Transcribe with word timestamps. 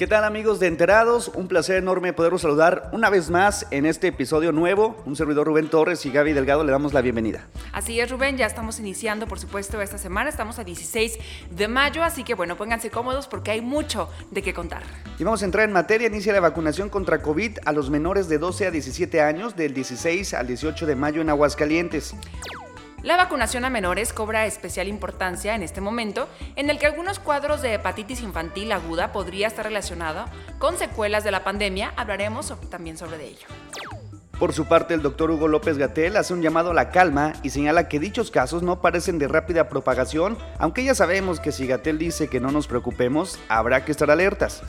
¿Qué 0.00 0.06
tal 0.06 0.24
amigos 0.24 0.60
de 0.60 0.66
Enterados? 0.66 1.30
Un 1.34 1.46
placer 1.46 1.76
enorme 1.76 2.14
poderlos 2.14 2.40
saludar 2.40 2.88
una 2.94 3.10
vez 3.10 3.28
más 3.28 3.66
en 3.70 3.84
este 3.84 4.06
episodio 4.06 4.50
nuevo. 4.50 4.96
Un 5.04 5.14
servidor 5.14 5.46
Rubén 5.46 5.68
Torres 5.68 6.06
y 6.06 6.10
Gaby 6.10 6.32
Delgado 6.32 6.64
le 6.64 6.72
damos 6.72 6.94
la 6.94 7.02
bienvenida. 7.02 7.46
Así 7.74 8.00
es 8.00 8.10
Rubén, 8.10 8.38
ya 8.38 8.46
estamos 8.46 8.80
iniciando 8.80 9.26
por 9.26 9.38
supuesto 9.38 9.78
esta 9.82 9.98
semana, 9.98 10.30
estamos 10.30 10.58
a 10.58 10.64
16 10.64 11.18
de 11.50 11.68
mayo, 11.68 12.02
así 12.02 12.24
que 12.24 12.32
bueno, 12.32 12.56
pónganse 12.56 12.88
cómodos 12.88 13.28
porque 13.28 13.50
hay 13.50 13.60
mucho 13.60 14.08
de 14.30 14.40
qué 14.40 14.54
contar. 14.54 14.84
Y 15.18 15.24
vamos 15.24 15.42
a 15.42 15.44
entrar 15.44 15.68
en 15.68 15.74
materia, 15.74 16.08
inicia 16.08 16.32
la 16.32 16.40
vacunación 16.40 16.88
contra 16.88 17.20
COVID 17.20 17.58
a 17.66 17.72
los 17.72 17.90
menores 17.90 18.26
de 18.30 18.38
12 18.38 18.68
a 18.68 18.70
17 18.70 19.20
años 19.20 19.54
del 19.54 19.74
16 19.74 20.32
al 20.32 20.46
18 20.46 20.86
de 20.86 20.96
mayo 20.96 21.20
en 21.20 21.28
Aguascalientes. 21.28 22.14
La 23.02 23.16
vacunación 23.16 23.64
a 23.64 23.70
menores 23.70 24.12
cobra 24.12 24.44
especial 24.44 24.86
importancia 24.86 25.54
en 25.54 25.62
este 25.62 25.80
momento, 25.80 26.28
en 26.56 26.68
el 26.68 26.78
que 26.78 26.84
algunos 26.84 27.18
cuadros 27.18 27.62
de 27.62 27.72
hepatitis 27.72 28.20
infantil 28.20 28.72
aguda 28.72 29.10
podría 29.10 29.46
estar 29.46 29.64
relacionado 29.64 30.26
con 30.58 30.76
secuelas 30.76 31.24
de 31.24 31.30
la 31.30 31.42
pandemia. 31.42 31.94
Hablaremos 31.96 32.52
también 32.68 32.98
sobre 32.98 33.26
ello. 33.26 33.46
Por 34.38 34.52
su 34.52 34.66
parte, 34.66 34.94
el 34.94 35.02
doctor 35.02 35.30
Hugo 35.30 35.48
López 35.48 35.78
Gatel 35.78 36.16
hace 36.16 36.32
un 36.32 36.42
llamado 36.42 36.70
a 36.70 36.74
la 36.74 36.90
calma 36.90 37.32
y 37.42 37.50
señala 37.50 37.88
que 37.88 38.00
dichos 38.00 38.30
casos 38.30 38.62
no 38.62 38.80
parecen 38.80 39.18
de 39.18 39.28
rápida 39.28 39.68
propagación, 39.68 40.38
aunque 40.58 40.84
ya 40.84 40.94
sabemos 40.94 41.40
que 41.40 41.52
si 41.52 41.66
Gatel 41.66 41.98
dice 41.98 42.28
que 42.28 42.40
no 42.40 42.50
nos 42.50 42.66
preocupemos, 42.66 43.38
habrá 43.48 43.84
que 43.84 43.92
estar 43.92 44.10
alertas. 44.10 44.62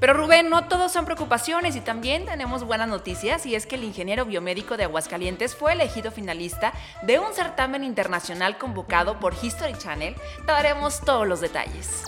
Pero 0.00 0.14
Rubén, 0.14 0.48
no 0.48 0.64
todos 0.64 0.92
son 0.92 1.04
preocupaciones 1.04 1.76
y 1.76 1.80
también 1.80 2.24
tenemos 2.24 2.64
buenas 2.64 2.88
noticias 2.88 3.44
y 3.44 3.54
es 3.54 3.66
que 3.66 3.76
el 3.76 3.84
ingeniero 3.84 4.24
biomédico 4.24 4.78
de 4.78 4.84
Aguascalientes 4.84 5.54
fue 5.54 5.74
elegido 5.74 6.10
finalista 6.10 6.72
de 7.02 7.18
un 7.18 7.34
certamen 7.34 7.84
internacional 7.84 8.56
convocado 8.56 9.20
por 9.20 9.34
History 9.40 9.74
Channel. 9.74 10.16
Te 10.46 10.52
daremos 10.52 11.02
todos 11.02 11.28
los 11.28 11.42
detalles. 11.42 12.02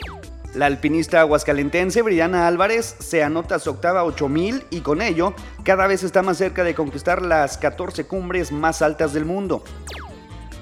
La 0.54 0.66
alpinista 0.66 1.20
aguascalentense 1.20 2.00
Briana 2.00 2.46
Álvarez 2.46 2.96
se 2.98 3.22
anota 3.22 3.58
su 3.58 3.70
octava 3.70 4.04
8000 4.04 4.66
y 4.70 4.80
con 4.80 5.02
ello 5.02 5.34
cada 5.62 5.86
vez 5.86 6.02
está 6.02 6.22
más 6.22 6.38
cerca 6.38 6.64
de 6.64 6.74
conquistar 6.74 7.20
las 7.20 7.58
14 7.58 8.06
cumbres 8.06 8.52
más 8.52 8.80
altas 8.80 9.12
del 9.12 9.26
mundo. 9.26 9.64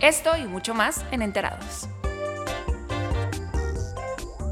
Esto 0.00 0.36
y 0.36 0.46
mucho 0.46 0.74
más 0.74 1.04
en 1.12 1.22
Enterados. 1.22 1.88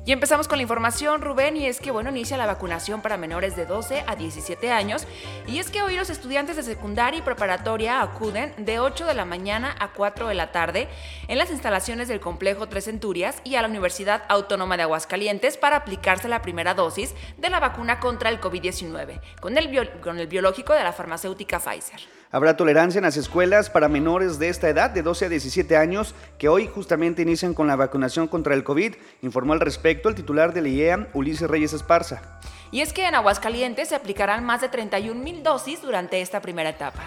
Y 0.08 0.12
empezamos 0.12 0.48
con 0.48 0.56
la 0.56 0.62
información, 0.62 1.20
Rubén, 1.20 1.58
y 1.58 1.66
es 1.66 1.80
que, 1.80 1.90
bueno, 1.90 2.08
inicia 2.08 2.38
la 2.38 2.46
vacunación 2.46 3.02
para 3.02 3.18
menores 3.18 3.56
de 3.56 3.66
12 3.66 4.04
a 4.06 4.16
17 4.16 4.72
años. 4.72 5.06
Y 5.46 5.58
es 5.58 5.68
que 5.68 5.82
hoy 5.82 5.96
los 5.96 6.08
estudiantes 6.08 6.56
de 6.56 6.62
secundaria 6.62 7.18
y 7.18 7.22
preparatoria 7.22 8.00
acuden 8.00 8.54
de 8.56 8.80
8 8.80 9.04
de 9.04 9.12
la 9.12 9.26
mañana 9.26 9.76
a 9.78 9.88
4 9.92 10.28
de 10.28 10.34
la 10.34 10.50
tarde 10.50 10.88
en 11.28 11.36
las 11.36 11.50
instalaciones 11.50 12.08
del 12.08 12.20
complejo 12.20 12.70
Tres 12.70 12.86
Centurias 12.86 13.42
y 13.44 13.56
a 13.56 13.60
la 13.60 13.68
Universidad 13.68 14.22
Autónoma 14.28 14.78
de 14.78 14.84
Aguascalientes 14.84 15.58
para 15.58 15.76
aplicarse 15.76 16.26
la 16.26 16.40
primera 16.40 16.72
dosis 16.72 17.14
de 17.36 17.50
la 17.50 17.60
vacuna 17.60 18.00
contra 18.00 18.30
el 18.30 18.40
COVID-19 18.40 19.20
con 19.42 19.58
el, 19.58 20.00
con 20.00 20.18
el 20.18 20.26
biológico 20.26 20.72
de 20.72 20.84
la 20.84 20.94
farmacéutica 20.94 21.60
Pfizer. 21.60 22.00
Habrá 22.30 22.58
tolerancia 22.58 22.98
en 22.98 23.04
las 23.04 23.16
escuelas 23.16 23.70
para 23.70 23.88
menores 23.88 24.38
de 24.38 24.50
esta 24.50 24.68
edad, 24.68 24.90
de 24.90 25.02
12 25.02 25.24
a 25.24 25.28
17 25.30 25.76
años, 25.78 26.14
que 26.36 26.50
hoy 26.50 26.66
justamente 26.66 27.22
inician 27.22 27.54
con 27.54 27.66
la 27.66 27.76
vacunación 27.76 28.28
contra 28.28 28.52
el 28.52 28.64
COVID, 28.64 28.96
informó 29.22 29.54
al 29.54 29.60
respecto 29.60 30.10
el 30.10 30.14
titular 30.14 30.52
del 30.52 30.66
IEA, 30.66 31.08
Ulises 31.14 31.48
Reyes 31.48 31.72
Esparza. 31.72 32.38
Y 32.70 32.82
es 32.82 32.92
que 32.92 33.08
en 33.08 33.14
Aguascalientes 33.14 33.88
se 33.88 33.94
aplicarán 33.94 34.44
más 34.44 34.60
de 34.60 34.68
31 34.68 35.18
mil 35.22 35.42
dosis 35.42 35.80
durante 35.80 36.20
esta 36.20 36.42
primera 36.42 36.68
etapa. 36.68 37.02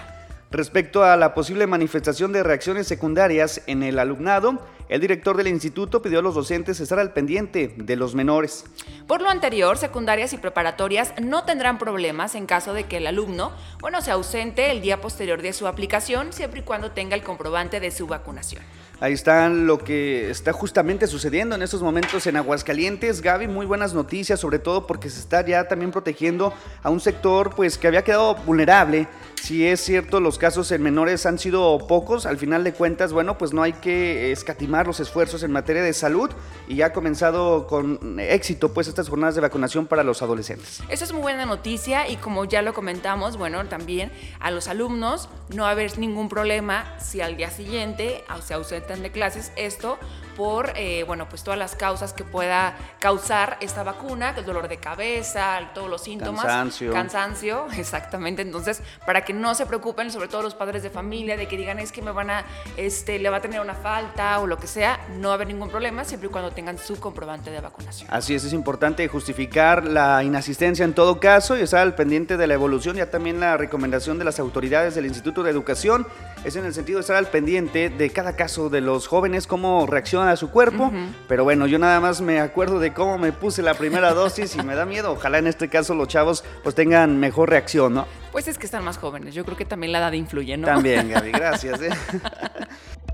Respecto 0.50 1.04
a 1.04 1.16
la 1.16 1.36
posible 1.36 1.68
manifestación 1.68 2.34
de 2.34 2.42
reacciones 2.42 2.88
secundarias 2.88 3.62
en 3.68 3.84
el 3.84 4.00
alumnado, 4.00 4.60
el 4.92 5.00
director 5.00 5.38
del 5.38 5.48
instituto 5.48 6.02
pidió 6.02 6.20
a 6.20 6.22
los 6.22 6.36
docentes 6.36 6.82
estar 6.82 7.00
al 7.00 7.14
pendiente 7.14 7.74
de 7.78 7.96
los 7.96 8.14
menores. 8.14 8.66
Por 9.08 9.22
lo 9.22 9.30
anterior, 9.30 9.78
secundarias 9.78 10.34
y 10.34 10.38
preparatorias 10.38 11.14
no 11.22 11.46
tendrán 11.46 11.78
problemas 11.78 12.36
en 12.36 12.46
caso 12.46 12.74
de 12.74 12.84
que 12.84 12.98
el 12.98 13.08
alumno, 13.08 13.54
bueno, 13.80 14.02
se 14.02 14.12
ausente 14.12 14.70
el 14.70 14.82
día 14.82 15.00
posterior 15.00 15.42
de 15.42 15.54
su 15.54 15.66
aplicación, 15.66 16.34
siempre 16.34 16.60
y 16.60 16.64
cuando 16.64 16.92
tenga 16.92 17.16
el 17.16 17.24
comprobante 17.24 17.80
de 17.80 17.90
su 17.90 18.06
vacunación. 18.06 18.64
Ahí 19.00 19.14
está 19.14 19.50
lo 19.50 19.80
que 19.80 20.30
está 20.30 20.54
justamente 20.54 21.08
sucediendo 21.08 21.56
en 21.56 21.64
estos 21.64 21.82
momentos 21.82 22.28
en 22.28 22.38
Aguascalientes. 22.38 23.22
Gaby, 23.22 23.48
muy 23.48 23.66
buenas 23.66 23.96
noticias, 23.96 24.40
sobre 24.40 24.60
todo 24.60 24.86
porque 24.86 25.10
se 25.10 25.20
está 25.20 25.44
ya 25.44 25.68
también 25.68 25.90
protegiendo 25.90 26.54
a 26.84 26.92
un 26.92 27.00
sector 27.00 27.56
pues 27.56 27.80
que 27.80 27.88
había 27.88 28.04
quedado 28.04 28.36
vulnerable. 28.36 29.08
Si 29.42 29.66
es 29.66 29.80
cierto, 29.80 30.20
los 30.20 30.38
casos 30.38 30.72
en 30.72 30.84
menores 30.84 31.26
han 31.26 31.40
sido 31.40 31.88
pocos, 31.88 32.28
al 32.28 32.38
final 32.38 32.64
de 32.64 32.74
cuentas, 32.74 33.12
bueno, 33.12 33.40
pues 33.40 33.54
no 33.54 33.64
hay 33.64 33.74
que 33.74 34.32
escatimar 34.32 34.81
los 34.84 35.00
esfuerzos 35.00 35.44
en 35.44 35.52
materia 35.52 35.82
de 35.82 35.94
salud 35.94 36.30
y 36.68 36.76
ya 36.76 36.88
ha 36.88 36.94
comenzado 36.94 37.68
con 37.68 38.20
éxito 38.20 38.74
pues 38.74 38.88
estas 38.88 39.10
jornadas 39.10 39.36
de 39.36 39.42
vacunación 39.42 39.88
para 39.88 40.04
los 40.04 40.22
adolescentes. 40.22 40.82
Eso 40.90 41.04
es 41.04 41.14
muy 41.14 41.22
buena 41.22 41.46
noticia 41.46 42.10
y 42.10 42.18
como 42.18 42.46
ya 42.46 42.62
lo 42.62 42.74
comentamos, 42.74 43.38
bueno, 43.38 43.66
también 43.66 44.12
a 44.40 44.52
los 44.52 44.68
alumnos 44.68 45.30
no 45.56 45.64
va 45.64 45.70
a 45.70 45.72
haber 45.72 45.98
ningún 45.98 46.30
problema 46.30 46.98
si 47.00 47.22
al 47.22 47.38
día 47.38 47.50
siguiente 47.50 48.24
se 48.44 48.54
ausenta 48.54 48.96
de 48.96 49.12
clases, 49.12 49.52
esto 49.56 49.98
por, 50.36 50.74
eh, 50.76 51.04
bueno, 51.06 51.28
pues 51.30 51.44
todas 51.44 51.60
las 51.60 51.76
causas 51.76 52.14
que 52.14 52.24
pueda 52.24 52.76
causar 53.00 53.58
esta 53.62 53.84
vacuna, 53.84 54.34
el 54.38 54.46
dolor 54.46 54.68
de 54.68 54.78
cabeza, 54.78 55.72
todos 55.74 55.90
los 55.90 56.02
síntomas. 56.04 56.46
Cansancio. 56.46 56.92
Cansancio, 56.92 57.68
exactamente. 57.78 58.42
Entonces, 58.42 58.82
para 59.06 59.24
que 59.24 59.34
no 59.34 59.56
se 59.56 59.66
preocupen, 59.66 60.12
sobre 60.12 60.28
todo 60.28 60.42
los 60.42 60.56
padres 60.56 60.84
de 60.84 60.90
familia, 60.90 61.38
de 61.38 61.48
que 61.48 61.58
digan 61.58 61.80
es 61.80 61.92
que 61.92 62.02
me 62.02 62.12
van 62.12 62.30
a, 62.30 62.46
este, 62.78 63.20
le 63.20 63.30
va 63.30 63.38
a 63.38 63.42
tener 63.42 63.62
una 63.62 63.76
falta 63.76 64.40
o 64.40 64.48
lo 64.48 64.58
que 64.58 64.68
sea, 64.68 65.00
no 65.18 65.30
va 65.30 65.34
a 65.34 65.36
haber 65.36 65.48
ningún 65.48 65.70
problema 65.70 66.04
siempre 66.04 66.30
y 66.30 66.32
cuando 66.32 66.52
tengan 66.52 66.78
su 66.78 67.00
comprobante 67.00 67.52
de 67.52 67.60
vacunación. 67.60 68.08
Así 68.12 68.36
es, 68.36 68.44
es 68.44 68.54
importante 68.54 69.08
justificar 69.08 69.86
la 69.86 70.24
inasistencia 70.24 70.86
en 70.86 70.94
todo 70.94 71.20
caso 71.20 71.58
y 71.58 71.62
estar 71.62 71.82
al 71.82 71.96
pendiente 71.96 72.38
de 72.38 72.48
la 72.48 72.54
evolución. 72.54 72.96
Ya 72.96 73.10
también 73.10 73.40
la 73.40 73.58
recomendación 73.58 74.18
de 74.18 74.26
las 74.26 74.40
autoridades 74.40 74.96
del 74.96 75.06
Instituto 75.06 75.44
de 75.44 75.52
Educación 75.52 76.08
es 76.44 76.56
en 76.56 76.66
el 76.66 76.74
sentido 76.74 76.98
de 76.98 77.02
estar 77.02 77.16
al 77.16 77.28
pendiente 77.28 77.90
de 77.90 78.10
cada 78.10 78.36
caso 78.36 78.70
de 78.70 78.82
los 78.82 79.08
jóvenes, 79.08 79.48
cómo 79.48 79.86
reaccionan 79.88 80.21
a 80.28 80.36
su 80.36 80.50
cuerpo. 80.50 80.92
Pero 81.28 81.44
bueno, 81.44 81.68
yo 81.68 81.80
nada 81.80 82.00
más 82.00 82.22
me 82.22 82.40
acuerdo 82.40 82.80
de 82.80 82.94
cómo 82.94 83.18
me 83.18 83.32
puse 83.32 83.62
la 83.62 83.74
primera 83.74 84.14
dosis 84.14 84.56
y 84.56 84.64
me 84.64 84.76
da 84.76 84.86
miedo. 84.86 85.12
Ojalá 85.12 85.38
en 85.40 85.48
este 85.48 85.70
caso 85.70 85.96
los 85.96 86.08
chavos 86.08 86.44
pues 86.64 86.76
tengan 86.76 87.20
mejor 87.20 87.50
reacción, 87.50 87.94
¿no? 87.94 88.08
Pues 88.32 88.48
es 88.48 88.58
que 88.58 88.66
están 88.66 88.84
más 88.84 88.98
jóvenes. 88.98 89.34
Yo 89.34 89.44
creo 89.46 89.58
que 89.58 89.66
también 89.66 89.92
la 89.92 90.00
edad 90.00 90.14
influye, 90.14 90.58
¿no? 90.58 90.68
También, 90.68 91.10
Gaby, 91.10 91.32
gracias. 91.34 91.82
¿eh? 91.82 91.90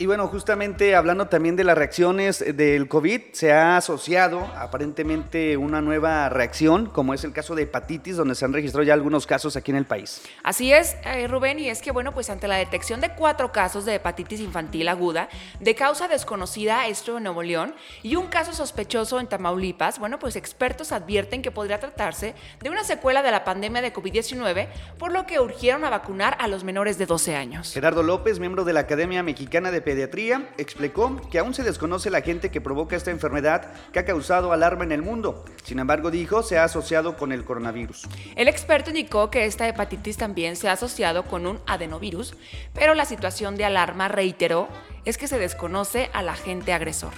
Y 0.00 0.06
bueno, 0.06 0.28
justamente 0.28 0.96
hablando 0.96 1.26
también 1.26 1.56
de 1.56 1.64
las 1.64 1.76
reacciones 1.76 2.42
del 2.56 2.88
COVID, 2.88 3.20
se 3.32 3.52
ha 3.52 3.76
asociado 3.76 4.50
aparentemente 4.56 5.58
una 5.58 5.82
nueva 5.82 6.30
reacción, 6.30 6.86
como 6.86 7.12
es 7.12 7.22
el 7.22 7.34
caso 7.34 7.54
de 7.54 7.64
hepatitis, 7.64 8.16
donde 8.16 8.34
se 8.34 8.46
han 8.46 8.54
registrado 8.54 8.82
ya 8.82 8.94
algunos 8.94 9.26
casos 9.26 9.56
aquí 9.56 9.72
en 9.72 9.76
el 9.76 9.84
país. 9.84 10.22
Así 10.42 10.72
es, 10.72 10.96
eh, 11.04 11.28
Rubén, 11.28 11.58
y 11.58 11.68
es 11.68 11.82
que 11.82 11.90
bueno, 11.90 12.14
pues 12.14 12.30
ante 12.30 12.48
la 12.48 12.56
detección 12.56 13.02
de 13.02 13.10
cuatro 13.10 13.52
casos 13.52 13.84
de 13.84 13.96
hepatitis 13.96 14.40
infantil 14.40 14.88
aguda 14.88 15.28
de 15.60 15.74
causa 15.74 16.08
desconocida, 16.08 16.86
esto 16.86 17.18
en 17.18 17.24
Nuevo 17.24 17.42
León, 17.42 17.74
y 18.02 18.16
un 18.16 18.28
caso 18.28 18.54
sospechoso 18.54 19.20
en 19.20 19.26
Tamaulipas, 19.26 19.98
bueno, 19.98 20.18
pues 20.18 20.34
expertos 20.34 20.92
advierten 20.92 21.42
que 21.42 21.50
podría 21.50 21.78
tratarse 21.78 22.34
de 22.62 22.70
una 22.70 22.84
secuela 22.84 23.22
de 23.22 23.32
la 23.32 23.44
pandemia 23.44 23.82
de 23.82 23.92
COVID-19, 23.92 24.68
por 24.98 25.12
lo 25.12 25.26
que 25.26 25.40
urgieron 25.40 25.84
a 25.84 25.90
vacunar 25.90 26.38
a 26.40 26.48
los 26.48 26.64
menores 26.64 26.96
de 26.96 27.04
12 27.04 27.36
años. 27.36 27.74
Gerardo 27.74 28.02
López, 28.02 28.40
miembro 28.40 28.64
de 28.64 28.72
la 28.72 28.80
Academia 28.80 29.22
Mexicana 29.22 29.70
de 29.70 29.89
Pediatría, 29.90 30.48
explicó 30.56 31.20
que 31.32 31.40
aún 31.40 31.52
se 31.52 31.64
desconoce 31.64 32.10
la 32.10 32.20
gente 32.20 32.52
que 32.52 32.60
provoca 32.60 32.94
esta 32.94 33.10
enfermedad 33.10 33.72
que 33.92 33.98
ha 33.98 34.04
causado 34.04 34.52
alarma 34.52 34.84
en 34.84 34.92
el 34.92 35.02
mundo. 35.02 35.44
Sin 35.64 35.80
embargo, 35.80 36.12
dijo, 36.12 36.44
se 36.44 36.58
ha 36.58 36.62
asociado 36.62 37.16
con 37.16 37.32
el 37.32 37.44
coronavirus. 37.44 38.06
El 38.36 38.46
experto 38.46 38.90
indicó 38.90 39.30
que 39.30 39.46
esta 39.46 39.66
hepatitis 39.66 40.16
también 40.16 40.54
se 40.54 40.68
ha 40.68 40.72
asociado 40.74 41.24
con 41.24 41.44
un 41.44 41.58
adenovirus, 41.66 42.36
pero 42.72 42.94
la 42.94 43.04
situación 43.04 43.56
de 43.56 43.64
alarma, 43.64 44.06
reiteró, 44.06 44.68
es 45.04 45.18
que 45.18 45.26
se 45.26 45.40
desconoce 45.40 46.08
al 46.12 46.28
agente 46.28 46.72
agresor. 46.72 47.10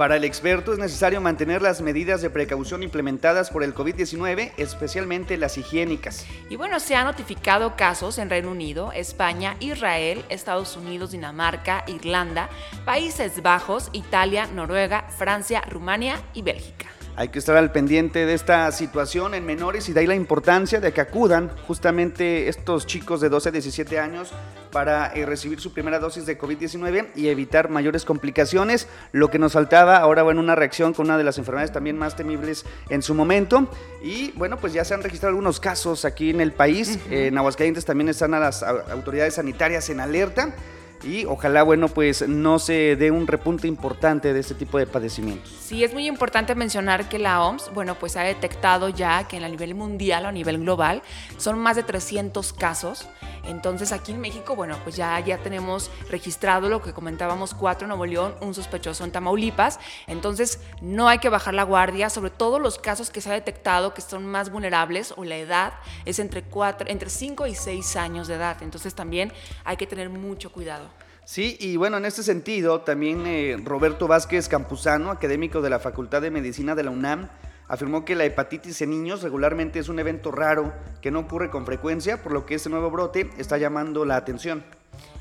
Para 0.00 0.16
el 0.16 0.24
experto 0.24 0.72
es 0.72 0.78
necesario 0.78 1.20
mantener 1.20 1.60
las 1.60 1.82
medidas 1.82 2.22
de 2.22 2.30
precaución 2.30 2.82
implementadas 2.82 3.50
por 3.50 3.62
el 3.62 3.74
COVID-19, 3.74 4.52
especialmente 4.56 5.36
las 5.36 5.58
higiénicas. 5.58 6.24
Y 6.48 6.56
bueno, 6.56 6.80
se 6.80 6.94
han 6.94 7.04
notificado 7.04 7.76
casos 7.76 8.16
en 8.16 8.30
Reino 8.30 8.50
Unido, 8.50 8.92
España, 8.92 9.56
Israel, 9.60 10.24
Estados 10.30 10.74
Unidos, 10.78 11.10
Dinamarca, 11.10 11.84
Irlanda, 11.86 12.48
Países 12.86 13.42
Bajos, 13.42 13.90
Italia, 13.92 14.46
Noruega, 14.46 15.04
Francia, 15.10 15.60
Rumania 15.68 16.18
y 16.32 16.40
Bélgica. 16.40 16.86
Hay 17.16 17.28
que 17.28 17.38
estar 17.38 17.56
al 17.56 17.72
pendiente 17.72 18.24
de 18.24 18.34
esta 18.34 18.70
situación 18.72 19.34
en 19.34 19.44
menores 19.44 19.88
y 19.88 19.92
de 19.92 20.00
ahí 20.00 20.06
la 20.06 20.14
importancia 20.14 20.80
de 20.80 20.92
que 20.92 21.00
acudan 21.00 21.50
justamente 21.66 22.48
estos 22.48 22.86
chicos 22.86 23.20
de 23.20 23.28
12 23.28 23.48
a 23.48 23.52
17 23.52 23.98
años 23.98 24.30
para 24.70 25.12
eh, 25.14 25.26
recibir 25.26 25.60
su 25.60 25.72
primera 25.72 25.98
dosis 25.98 26.24
de 26.24 26.38
COVID-19 26.38 27.08
y 27.16 27.28
evitar 27.28 27.68
mayores 27.68 28.04
complicaciones. 28.04 28.88
Lo 29.12 29.28
que 29.28 29.38
nos 29.38 29.52
faltaba 29.52 29.96
ahora, 29.98 30.22
bueno, 30.22 30.40
una 30.40 30.54
reacción 30.54 30.92
con 30.92 31.06
una 31.06 31.18
de 31.18 31.24
las 31.24 31.38
enfermedades 31.38 31.72
también 31.72 31.98
más 31.98 32.16
temibles 32.16 32.64
en 32.88 33.02
su 33.02 33.14
momento. 33.14 33.68
Y 34.02 34.30
bueno, 34.32 34.56
pues 34.58 34.72
ya 34.72 34.84
se 34.84 34.94
han 34.94 35.02
registrado 35.02 35.30
algunos 35.30 35.60
casos 35.60 36.04
aquí 36.04 36.30
en 36.30 36.40
el 36.40 36.52
país. 36.52 36.98
En 37.10 37.36
Aguascalientes 37.36 37.84
también 37.84 38.08
están 38.08 38.34
a 38.34 38.40
las 38.40 38.62
autoridades 38.62 39.34
sanitarias 39.34 39.90
en 39.90 40.00
alerta 40.00 40.54
y 41.02 41.24
ojalá, 41.24 41.62
bueno, 41.62 41.88
pues 41.88 42.28
no 42.28 42.58
se 42.58 42.96
dé 42.96 43.10
un 43.10 43.26
repunte 43.26 43.66
importante 43.66 44.32
de 44.32 44.40
este 44.40 44.54
tipo 44.54 44.78
de 44.78 44.86
padecimientos. 44.86 45.50
Sí, 45.60 45.82
es 45.84 45.92
muy 45.92 46.06
importante 46.06 46.54
mencionar 46.54 47.08
que 47.08 47.18
la 47.18 47.42
OMS, 47.42 47.72
bueno, 47.72 47.94
pues 47.94 48.16
ha 48.16 48.22
detectado 48.22 48.88
ya 48.88 49.26
que 49.26 49.38
a 49.38 49.48
nivel 49.48 49.74
mundial 49.74 50.24
o 50.24 50.28
a 50.28 50.32
nivel 50.32 50.58
global 50.58 51.02
son 51.36 51.58
más 51.58 51.76
de 51.76 51.82
300 51.82 52.52
casos. 52.52 53.08
Entonces 53.44 53.92
aquí 53.92 54.12
en 54.12 54.20
México, 54.20 54.54
bueno, 54.54 54.76
pues 54.84 54.96
ya, 54.96 55.18
ya 55.20 55.38
tenemos 55.38 55.90
registrado 56.10 56.68
lo 56.68 56.82
que 56.82 56.92
comentábamos, 56.92 57.54
cuatro 57.54 57.86
en 57.86 57.88
Nuevo 57.88 58.04
León, 58.04 58.34
un 58.40 58.54
sospechoso 58.54 59.04
en 59.04 59.12
Tamaulipas. 59.12 59.80
Entonces 60.06 60.60
no 60.82 61.08
hay 61.08 61.18
que 61.18 61.30
bajar 61.30 61.54
la 61.54 61.62
guardia, 61.62 62.10
sobre 62.10 62.30
todo 62.30 62.58
los 62.58 62.78
casos 62.78 63.10
que 63.10 63.20
se 63.20 63.30
ha 63.30 63.34
detectado 63.34 63.94
que 63.94 64.02
son 64.02 64.26
más 64.26 64.50
vulnerables 64.50 65.14
o 65.16 65.24
la 65.24 65.36
edad 65.36 65.72
es 66.04 66.18
entre, 66.18 66.42
cuatro, 66.42 66.88
entre 66.90 67.08
5 67.08 67.46
y 67.46 67.54
6 67.54 67.96
años 67.96 68.28
de 68.28 68.34
edad. 68.34 68.62
Entonces 68.62 68.94
también 68.94 69.32
hay 69.64 69.76
que 69.76 69.86
tener 69.86 70.10
mucho 70.10 70.52
cuidado. 70.52 70.89
Sí, 71.30 71.56
y 71.60 71.76
bueno, 71.76 71.96
en 71.96 72.06
este 72.06 72.24
sentido, 72.24 72.80
también 72.80 73.24
eh, 73.24 73.56
Roberto 73.64 74.08
Vázquez 74.08 74.48
Campuzano, 74.48 75.12
académico 75.12 75.60
de 75.60 75.70
la 75.70 75.78
Facultad 75.78 76.20
de 76.22 76.32
Medicina 76.32 76.74
de 76.74 76.82
la 76.82 76.90
UNAM, 76.90 77.28
afirmó 77.68 78.04
que 78.04 78.16
la 78.16 78.24
hepatitis 78.24 78.82
en 78.82 78.90
niños 78.90 79.22
regularmente 79.22 79.78
es 79.78 79.88
un 79.88 80.00
evento 80.00 80.32
raro 80.32 80.72
que 81.00 81.12
no 81.12 81.20
ocurre 81.20 81.48
con 81.48 81.66
frecuencia, 81.66 82.20
por 82.20 82.32
lo 82.32 82.46
que 82.46 82.56
este 82.56 82.68
nuevo 82.68 82.90
brote 82.90 83.30
está 83.38 83.58
llamando 83.58 84.04
la 84.04 84.16
atención. 84.16 84.64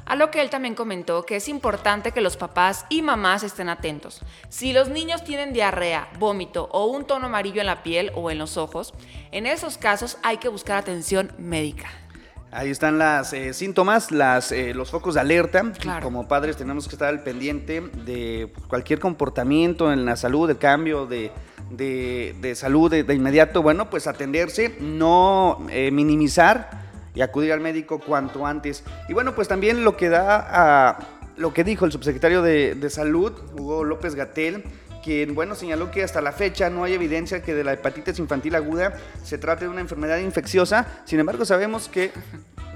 A 0.08 0.16
lo 0.16 0.32
que 0.32 0.42
él 0.42 0.50
también 0.50 0.74
comentó 0.74 1.28
que 1.28 1.36
es 1.36 1.48
importante 1.48 2.12
que 2.12 2.22
los 2.22 2.38
papás 2.38 2.88
y 2.90 3.04
mamás 3.04 3.44
estén 3.44 3.70
atentos. 3.70 4.22
Si 4.50 4.74
los 4.74 4.90
niños 4.90 5.24
tienen 5.24 5.54
diarrea, 5.54 6.10
vómito 6.18 6.70
o 6.72 6.88
un 6.88 7.06
tono 7.06 7.28
amarillo 7.28 7.62
en 7.62 7.68
la 7.68 7.84
piel 7.84 8.12
o 8.16 8.32
en 8.32 8.40
los 8.40 8.58
ojos, 8.58 8.96
en 9.32 9.46
esos 9.46 9.78
casos 9.78 10.18
hay 10.24 10.38
que 10.38 10.50
buscar 10.50 10.78
atención 10.78 11.32
médica. 11.38 11.88
Ahí 12.52 12.72
están 12.72 12.98
los 12.98 13.32
eh, 13.34 13.54
síntomas, 13.54 14.12
las, 14.12 14.52
eh, 14.52 14.74
los 14.74 14.90
focos 14.90 15.14
de 15.14 15.22
alerta. 15.22 15.72
Como 16.02 16.28
padres 16.28 16.58
tenemos 16.58 16.88
que 16.88 16.96
estar 16.96 17.10
al 17.10 17.22
pendiente 17.22 17.82
de 18.06 18.52
cualquier 18.68 19.00
comportamiento 19.00 19.94
en 19.94 20.04
la 20.04 20.16
salud, 20.16 20.50
el 20.50 20.58
cambio 20.58 21.06
de, 21.06 21.32
salud 22.56 22.90
de, 22.90 23.14
inmediato. 23.14 23.62
Bueno, 23.62 23.92
pues 23.92 24.08
atenderse, 24.08 24.76
no 24.80 25.60
eh, 25.70 25.92
minimizar 25.92 26.72
y 27.14 27.22
acudir 27.22 27.54
al 27.54 27.60
médico 27.60 28.00
cuanto 28.00 28.48
antes. 28.48 28.84
Y 29.08 29.14
bueno, 29.14 29.36
pues 29.36 29.48
también 29.48 29.84
lo 29.84 29.96
que 29.96 30.10
da 30.10 30.48
a 30.50 31.00
lo 31.38 31.54
que 31.54 31.64
dijo 31.64 31.86
el 31.86 31.92
subsecretario 31.92 32.42
de, 32.42 32.74
de 32.74 32.90
Salud, 32.90 33.32
Hugo 33.58 33.84
López 33.84 34.16
Gatel, 34.16 34.64
quien, 35.04 35.36
bueno, 35.36 35.56
señaló 35.56 35.92
que 35.92 36.04
hasta 36.04 36.22
la 36.22 36.32
fecha 36.32 36.70
no 36.70 36.84
hay 36.84 36.94
evidencia 36.94 37.42
que 37.42 37.54
de 37.54 37.64
la 37.64 37.74
hepatitis 37.74 38.20
infantil 38.20 38.56
aguda 38.56 38.94
se 39.24 39.38
trate 39.38 39.66
de 39.66 39.72
una 39.72 39.82
enfermedad 39.82 40.18
infecciosa. 40.18 40.88
Sin 41.06 41.20
embargo, 41.20 41.46
sabemos 41.46 41.90
que 41.90 42.12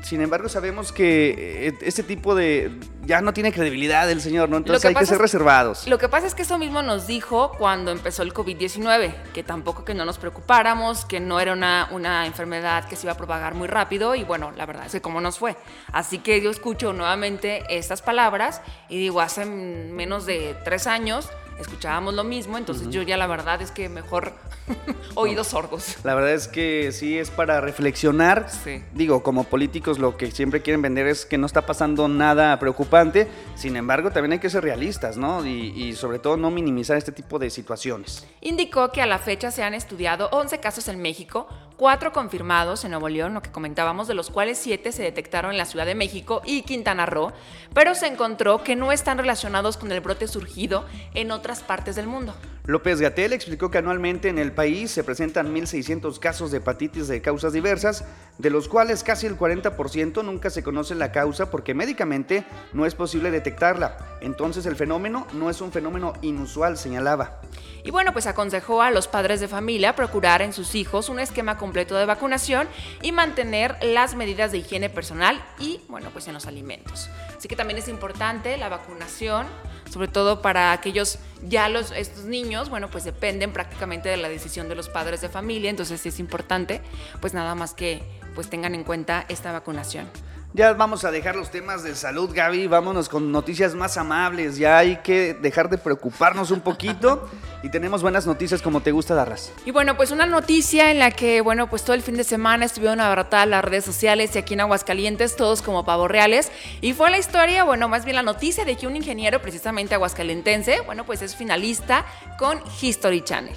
sin 0.03 0.19
embargo, 0.21 0.49
sabemos 0.49 0.91
que 0.91 1.67
eh, 1.67 1.73
este 1.81 2.03
tipo 2.03 2.35
de 2.35 2.77
ya 3.05 3.21
no 3.21 3.33
tiene 3.33 3.53
credibilidad 3.53 4.09
el 4.11 4.21
señor, 4.21 4.49
¿no? 4.49 4.57
Entonces 4.57 4.83
hay 4.83 4.95
que 4.95 5.05
ser 5.05 5.17
reservados. 5.17 5.87
Lo 5.87 5.97
que 5.97 6.09
pasa 6.09 6.27
es 6.27 6.35
que 6.35 6.41
eso 6.41 6.57
mismo 6.57 6.81
nos 6.81 7.07
dijo 7.07 7.53
cuando 7.57 7.91
empezó 7.91 8.21
el 8.21 8.33
COVID-19, 8.33 9.13
que 9.33 9.43
tampoco 9.43 9.85
que 9.85 9.93
no 9.93 10.03
nos 10.03 10.17
preocupáramos, 10.17 11.05
que 11.05 11.21
no 11.21 11.39
era 11.39 11.53
una, 11.53 11.87
una 11.91 12.25
enfermedad 12.25 12.85
que 12.87 12.97
se 12.97 13.05
iba 13.05 13.13
a 13.13 13.17
propagar 13.17 13.55
muy 13.55 13.69
rápido 13.69 14.13
y 14.13 14.25
bueno, 14.25 14.51
la 14.57 14.65
verdad 14.65 14.85
es 14.85 14.91
que 14.91 15.01
cómo 15.01 15.21
nos 15.21 15.39
fue. 15.39 15.55
Así 15.93 16.19
que 16.19 16.41
yo 16.41 16.51
escucho 16.51 16.91
nuevamente 16.91 17.63
estas 17.69 18.01
palabras 18.01 18.61
y 18.89 18.97
digo, 18.97 19.21
hace 19.21 19.45
menos 19.45 20.25
de 20.25 20.55
tres 20.65 20.85
años 20.85 21.29
escuchábamos 21.59 22.13
lo 22.13 22.23
mismo, 22.23 22.57
entonces 22.57 22.89
yo 22.89 23.01
ya 23.01 23.17
la 23.17 23.27
verdad 23.27 23.61
es 23.61 23.71
que 23.71 23.89
mejor 23.89 24.33
oídos 25.15 25.47
sordos. 25.47 25.97
La 26.03 26.15
verdad 26.15 26.33
es 26.33 26.47
que 26.47 26.91
sí 26.91 27.17
es 27.17 27.29
para 27.29 27.61
reflexionar. 27.61 28.47
Digo, 28.93 29.23
como 29.23 29.43
políticos 29.45 29.99
lo 29.99 30.17
que 30.17 30.31
siempre 30.31 30.61
quieren 30.61 30.81
vender 30.81 31.07
es 31.07 31.25
que 31.25 31.37
no 31.37 31.45
está 31.45 31.65
pasando 31.65 32.07
nada 32.07 32.57
preocupante, 32.59 33.27
sin 33.55 33.75
embargo 33.75 34.11
también 34.11 34.33
hay 34.33 34.39
que 34.39 34.49
ser 34.49 34.63
realistas, 34.63 35.17
¿no? 35.17 35.45
Y, 35.45 35.71
y 35.75 35.93
sobre 35.95 36.19
todo 36.19 36.37
no 36.37 36.51
minimizar 36.51 36.97
este 36.97 37.11
tipo 37.11 37.39
de 37.39 37.49
situaciones. 37.49 38.25
Indicó 38.41 38.91
que 38.91 39.01
a 39.01 39.05
la 39.05 39.19
fecha 39.19 39.51
se 39.51 39.63
han 39.63 39.73
estudiado 39.73 40.29
11 40.31 40.59
casos 40.59 40.87
en 40.87 41.01
México, 41.01 41.47
cuatro 41.83 42.13
confirmados 42.13 42.85
en 42.85 42.91
Nuevo 42.91 43.09
León, 43.09 43.33
lo 43.33 43.41
que 43.41 43.51
comentábamos, 43.51 44.07
de 44.07 44.13
los 44.13 44.29
cuales 44.29 44.57
siete 44.57 44.93
se 44.93 45.03
detectaron 45.03 45.51
en 45.51 45.57
la 45.57 45.65
Ciudad 45.65 45.85
de 45.85 45.95
México 45.95 46.41
y 46.45 46.61
Quintana 46.61 47.05
Roo, 47.05 47.33
pero 47.73 47.93
se 47.93 48.07
encontró 48.07 48.63
que 48.63 48.77
no 48.77 48.93
están 48.93 49.17
relacionados 49.17 49.75
con 49.75 49.91
el 49.91 49.99
brote 49.99 50.29
surgido 50.29 50.85
en 51.13 51.29
otras 51.29 51.61
partes 51.61 51.97
del 51.97 52.07
mundo. 52.07 52.33
López 52.65 53.01
Gatel 53.01 53.33
explicó 53.33 53.69
que 53.69 53.79
anualmente 53.79 54.29
en 54.29 54.39
el 54.39 54.53
país 54.53 54.89
se 54.89 55.03
presentan 55.03 55.53
1.600 55.53 56.17
casos 56.17 56.49
de 56.49 56.59
hepatitis 56.59 57.09
de 57.09 57.21
causas 57.21 57.51
diversas, 57.51 58.05
de 58.37 58.49
los 58.49 58.69
cuales 58.69 59.03
casi 59.03 59.27
el 59.27 59.37
40% 59.37 60.23
nunca 60.23 60.49
se 60.49 60.63
conoce 60.63 60.95
la 60.95 61.11
causa 61.11 61.51
porque 61.51 61.73
médicamente 61.73 62.45
no 62.71 62.85
es 62.85 62.95
posible 62.95 63.31
detectarla. 63.31 63.97
Entonces 64.21 64.65
el 64.65 64.77
fenómeno 64.77 65.27
no 65.33 65.49
es 65.49 65.59
un 65.59 65.73
fenómeno 65.73 66.13
inusual, 66.21 66.77
señalaba. 66.77 67.41
Y 67.83 67.91
bueno, 67.91 68.13
pues 68.13 68.27
aconsejó 68.27 68.81
a 68.81 68.91
los 68.91 69.09
padres 69.09 69.41
de 69.41 69.49
familia 69.49 69.93
procurar 69.97 70.41
en 70.41 70.53
sus 70.53 70.73
hijos 70.73 71.09
un 71.09 71.19
esquema 71.19 71.57
completo 71.57 71.95
de 71.95 72.05
vacunación 72.05 72.69
y 73.01 73.11
mantener 73.11 73.75
las 73.81 74.15
medidas 74.15 74.53
de 74.53 74.59
higiene 74.59 74.89
personal 74.89 75.43
y, 75.59 75.81
bueno, 75.89 76.11
pues 76.13 76.29
en 76.29 76.33
los 76.33 76.45
alimentos. 76.45 77.09
Así 77.43 77.49
que 77.49 77.57
también 77.57 77.77
es 77.77 77.89
importante 77.89 78.55
la 78.55 78.69
vacunación, 78.69 79.47
sobre 79.91 80.07
todo 80.07 80.41
para 80.41 80.71
aquellos, 80.71 81.19
ya 81.41 81.67
los, 81.67 81.91
estos 81.91 82.23
niños, 82.23 82.69
bueno, 82.69 82.89
pues 82.89 83.03
dependen 83.03 83.51
prácticamente 83.51 84.07
de 84.07 84.15
la 84.15 84.29
decisión 84.29 84.69
de 84.69 84.75
los 84.75 84.87
padres 84.87 85.19
de 85.19 85.27
familia, 85.27 85.69
entonces 85.69 85.99
sí 85.99 86.07
es 86.07 86.21
importante, 86.21 86.79
pues 87.19 87.33
nada 87.33 87.53
más 87.53 87.73
que 87.73 88.01
pues 88.33 88.49
tengan 88.49 88.75
en 88.75 88.85
cuenta 88.85 89.25
esta 89.27 89.51
vacunación. 89.51 90.09
Ya 90.55 90.73
vamos 90.73 91.03
a 91.03 91.09
dejar 91.09 91.35
los 91.35 91.49
temas 91.49 91.81
de 91.81 91.95
salud, 91.95 92.29
Gaby. 92.31 92.67
Vámonos 92.67 93.09
con 93.09 93.31
noticias 93.31 93.73
más 93.73 93.97
amables. 93.97 94.57
Ya 94.57 94.77
hay 94.77 94.97
que 94.97 95.33
dejar 95.33 95.67
de 95.67 95.79
preocuparnos 95.79 96.51
un 96.51 96.61
poquito. 96.61 97.27
y 97.63 97.69
tenemos 97.69 98.03
buenas 98.03 98.27
noticias 98.27 98.61
como 98.61 98.81
te 98.81 98.91
gusta 98.91 99.15
darlas. 99.15 99.51
Y 99.65 99.71
bueno, 99.71 99.97
pues 99.97 100.11
una 100.11 100.25
noticia 100.25 100.91
en 100.91 100.99
la 100.99 101.11
que, 101.11 101.41
bueno, 101.41 101.69
pues 101.69 101.83
todo 101.83 101.95
el 101.95 102.01
fin 102.03 102.17
de 102.17 102.25
semana 102.25 102.65
estuvieron 102.65 102.99
abarrotadas 102.99 103.47
las 103.47 103.65
redes 103.65 103.85
sociales 103.85 104.35
y 104.35 104.37
aquí 104.37 104.53
en 104.53 104.61
Aguascalientes, 104.61 105.35
todos 105.37 105.61
como 105.63 105.85
pavos 105.85 106.11
reales. 106.11 106.51
Y 106.81 106.93
fue 106.93 107.09
la 107.09 107.17
historia, 107.17 107.63
bueno, 107.63 107.87
más 107.87 108.03
bien 108.03 108.17
la 108.17 108.23
noticia 108.23 108.65
de 108.65 108.75
que 108.75 108.85
un 108.85 108.95
ingeniero, 108.95 109.41
precisamente 109.41 109.95
aguascalentense, 109.95 110.81
bueno, 110.81 111.05
pues 111.05 111.21
es 111.21 111.35
finalista 111.35 112.05
con 112.37 112.59
History 112.81 113.21
Channel. 113.21 113.55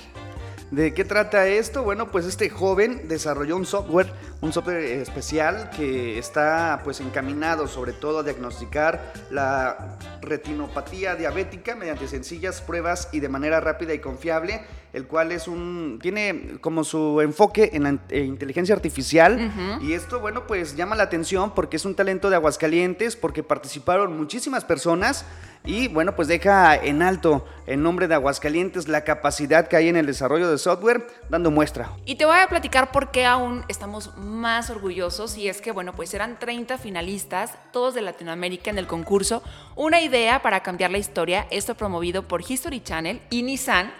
¿De 0.70 0.92
qué 0.94 1.04
trata 1.04 1.46
esto? 1.46 1.84
Bueno, 1.84 2.10
pues 2.10 2.26
este 2.26 2.50
joven 2.50 3.06
desarrolló 3.06 3.56
un 3.56 3.66
software, 3.66 4.12
un 4.40 4.52
software 4.52 4.82
especial 4.82 5.70
que 5.70 6.18
está 6.18 6.80
pues 6.82 6.98
encaminado 6.98 7.68
sobre 7.68 7.92
todo 7.92 8.18
a 8.18 8.22
diagnosticar 8.24 9.12
la 9.30 9.96
retinopatía 10.20 11.14
diabética 11.14 11.76
mediante 11.76 12.08
sencillas 12.08 12.60
pruebas 12.60 13.08
y 13.12 13.20
de 13.20 13.28
manera 13.28 13.60
rápida 13.60 13.94
y 13.94 14.00
confiable, 14.00 14.60
el 14.92 15.06
cual 15.06 15.30
es 15.30 15.46
un 15.46 16.00
tiene 16.02 16.58
como 16.60 16.82
su 16.82 17.20
enfoque 17.20 17.70
en 17.72 17.84
la 17.84 17.98
eh, 18.08 18.24
inteligencia 18.24 18.74
artificial 18.74 19.78
y 19.80 19.92
esto 19.92 20.18
bueno, 20.18 20.48
pues 20.48 20.74
llama 20.74 20.96
la 20.96 21.04
atención 21.04 21.54
porque 21.54 21.76
es 21.76 21.84
un 21.84 21.94
talento 21.94 22.28
de 22.28 22.36
Aguascalientes, 22.36 23.14
porque 23.14 23.44
participaron 23.44 24.16
muchísimas 24.16 24.64
personas 24.64 25.24
y 25.66 25.88
bueno, 25.88 26.14
pues 26.14 26.28
deja 26.28 26.76
en 26.76 27.02
alto 27.02 27.44
en 27.66 27.82
nombre 27.82 28.06
de 28.06 28.14
Aguascalientes 28.14 28.86
la 28.86 29.02
capacidad 29.02 29.66
que 29.66 29.76
hay 29.76 29.88
en 29.88 29.96
el 29.96 30.06
desarrollo 30.06 30.48
de 30.48 30.56
software, 30.56 31.06
dando 31.28 31.50
muestra. 31.50 31.90
Y 32.04 32.14
te 32.14 32.24
voy 32.24 32.38
a 32.38 32.48
platicar 32.48 32.92
por 32.92 33.10
qué 33.10 33.26
aún 33.26 33.64
estamos 33.68 34.16
más 34.16 34.70
orgullosos 34.70 35.36
y 35.36 35.48
es 35.48 35.60
que 35.60 35.72
bueno, 35.72 35.92
pues 35.92 36.14
eran 36.14 36.38
30 36.38 36.78
finalistas, 36.78 37.54
todos 37.72 37.94
de 37.94 38.02
Latinoamérica 38.02 38.70
en 38.70 38.78
el 38.78 38.86
concurso, 38.86 39.42
una 39.74 40.00
idea 40.00 40.40
para 40.42 40.62
cambiar 40.62 40.92
la 40.92 40.98
historia, 40.98 41.46
esto 41.50 41.74
promovido 41.74 42.22
por 42.22 42.42
History 42.48 42.80
Channel 42.80 43.20
y 43.30 43.42
Nissan 43.42 43.92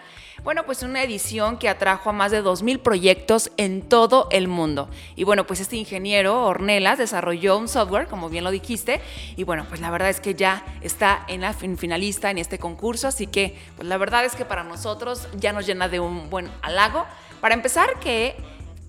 bueno, 0.45 0.65
pues 0.65 0.83
una 0.83 1.03
edición 1.03 1.59
que 1.59 1.69
atrajo 1.69 2.11
a 2.11 2.13
más 2.13 2.31
de 2.31 2.43
2.000 2.43 2.79
proyectos 2.79 3.51
en 3.57 3.83
todo 3.83 4.29
el 4.31 4.49
mundo. 4.49 4.89
Y 5.17 5.25
bueno, 5.25 5.47
pues 5.47 5.61
este 5.61 5.77
ingeniero, 5.77 6.45
Ornelas, 6.45 6.99
desarrolló 6.99 7.59
un 7.59 7.69
software, 7.69 8.07
como 8.07 8.29
bien 8.29 8.45
lo 8.45 8.51
dijiste, 8.51 9.01
y 9.37 9.45
bueno, 9.45 9.67
pues 9.69 9.81
la 9.81 9.91
verdad 9.91 10.11
es 10.11 10.21
que 10.21 10.35
ya 10.35 10.65
está 10.83 11.25
en 11.29 11.41
la 11.41 11.53
finalista 11.53 12.31
en 12.31 12.39
este 12.39 12.59
concurso, 12.59 13.09
así 13.09 13.27
que 13.27 13.57
pues 13.77 13.89
la 13.89 13.99
verdad 13.99 14.25
es 14.25 14.37
que 14.37 14.45
para 14.45 14.63
nosotros 14.63 15.29
ya 15.37 15.53
nos 15.53 15.67
llena 15.67 15.89
de 15.89 16.01
un 16.01 16.31
buen 16.31 16.51
halago. 16.63 17.05
Para 17.41 17.55
empezar, 17.55 17.99
que 18.01 18.37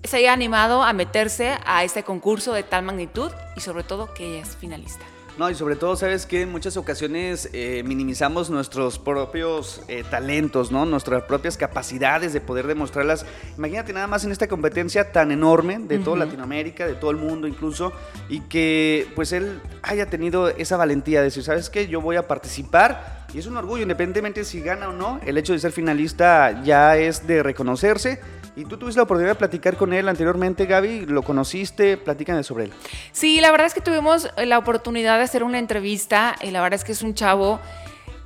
se 0.04 0.18
haya 0.18 0.32
animado 0.32 0.82
a 0.82 0.92
meterse 0.92 1.58
a 1.66 1.84
este 1.84 2.02
concurso 2.02 2.52
de 2.52 2.62
tal 2.62 2.82
magnitud 2.84 3.32
y 3.56 3.60
sobre 3.60 3.84
todo 3.84 4.14
que 4.14 4.40
es 4.40 4.56
finalista. 4.56 5.04
No, 5.38 5.48
y 5.48 5.54
sobre 5.54 5.76
todo, 5.76 5.94
sabes 5.94 6.26
que 6.26 6.42
en 6.42 6.50
muchas 6.50 6.76
ocasiones 6.76 7.48
eh, 7.52 7.84
minimizamos 7.86 8.50
nuestros 8.50 8.98
propios 8.98 9.82
eh, 9.86 10.02
talentos, 10.10 10.72
¿no? 10.72 10.84
Nuestras 10.84 11.22
propias 11.22 11.56
capacidades 11.56 12.32
de 12.32 12.40
poder 12.40 12.66
demostrarlas. 12.66 13.24
Imagínate 13.56 13.92
nada 13.92 14.08
más 14.08 14.24
en 14.24 14.32
esta 14.32 14.48
competencia 14.48 15.12
tan 15.12 15.30
enorme 15.30 15.78
de 15.78 16.00
toda 16.00 16.16
Latinoamérica, 16.16 16.88
de 16.88 16.96
todo 16.96 17.12
el 17.12 17.18
mundo 17.18 17.46
incluso, 17.46 17.92
y 18.28 18.40
que 18.40 19.06
pues 19.14 19.32
él 19.32 19.60
haya 19.82 20.06
tenido 20.06 20.48
esa 20.48 20.76
valentía 20.76 21.20
de 21.20 21.26
decir, 21.26 21.44
¿sabes 21.44 21.70
qué? 21.70 21.86
Yo 21.86 22.00
voy 22.00 22.16
a 22.16 22.26
participar 22.26 23.17
y 23.32 23.38
es 23.38 23.46
un 23.46 23.56
orgullo, 23.56 23.82
independientemente 23.82 24.44
si 24.44 24.60
gana 24.60 24.88
o 24.88 24.92
no, 24.92 25.20
el 25.24 25.36
hecho 25.36 25.52
de 25.52 25.58
ser 25.58 25.72
finalista 25.72 26.62
ya 26.62 26.96
es 26.96 27.26
de 27.26 27.42
reconocerse. 27.42 28.20
Y 28.56 28.64
tú 28.64 28.76
tuviste 28.76 28.98
la 28.98 29.04
oportunidad 29.04 29.34
de 29.34 29.38
platicar 29.38 29.76
con 29.76 29.92
él 29.92 30.08
anteriormente, 30.08 30.66
Gaby, 30.66 31.06
lo 31.06 31.22
conociste, 31.22 31.96
platícame 31.96 32.42
sobre 32.42 32.64
él. 32.64 32.72
Sí, 33.12 33.40
la 33.40 33.52
verdad 33.52 33.68
es 33.68 33.74
que 33.74 33.80
tuvimos 33.80 34.28
la 34.36 34.58
oportunidad 34.58 35.18
de 35.18 35.24
hacer 35.24 35.44
una 35.44 35.58
entrevista 35.58 36.34
y 36.40 36.50
la 36.50 36.60
verdad 36.60 36.80
es 36.80 36.84
que 36.84 36.92
es 36.92 37.02
un 37.02 37.14
chavo 37.14 37.60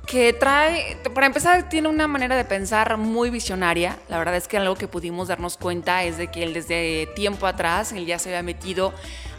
que 0.05 0.33
trae, 0.33 0.97
para 1.13 1.27
empezar, 1.27 1.69
tiene 1.69 1.87
una 1.87 2.07
manera 2.07 2.35
de 2.35 2.43
pensar 2.43 2.97
muy 2.97 3.29
visionaria. 3.29 3.97
La 4.09 4.17
verdad 4.17 4.35
es 4.35 4.47
que 4.47 4.57
algo 4.57 4.75
que 4.75 4.87
pudimos 4.87 5.29
darnos 5.29 5.57
cuenta 5.57 6.03
es 6.03 6.17
de 6.17 6.27
que 6.27 6.43
él 6.43 6.53
desde 6.53 7.07
tiempo 7.15 7.47
atrás, 7.47 7.93
él 7.93 8.05
ya 8.05 8.19
se 8.19 8.29
había 8.29 8.43
metido 8.43 8.93